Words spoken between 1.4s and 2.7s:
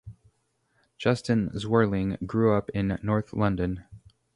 Zwerling grew